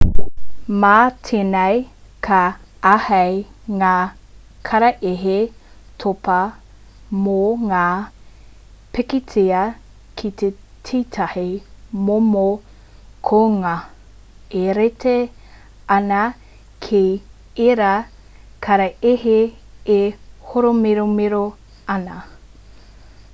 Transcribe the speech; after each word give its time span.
mā 0.83 0.91
tēnei 1.27 1.81
ka 2.27 2.37
āhei 2.91 3.33
ngā 3.81 3.91
karaehe 4.69 5.35
topa 6.03 6.37
mō 7.25 7.35
ngā 7.73 7.83
pikitia 8.97 9.59
ki 10.21 10.31
tētahi 10.41 11.45
momo 12.09 12.45
kounga 13.31 13.73
e 14.61 14.63
rite 14.79 15.15
ana 15.97 16.23
ki 16.87 17.03
ērā 17.69 17.91
karaehe 18.69 19.37
e 19.97 20.01
hōmiromiro 20.53 21.45
ana 21.97 22.19